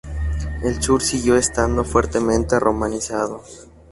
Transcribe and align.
El 0.63 0.81
sur 0.81 0.99
siguió 1.03 1.35
estando 1.35 1.83
fuertemente 1.83 2.59
romanizado. 2.59 3.43